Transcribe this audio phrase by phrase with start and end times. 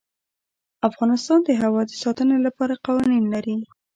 [0.89, 3.57] افغانستان د هوا د ساتنې لپاره قوانین لري.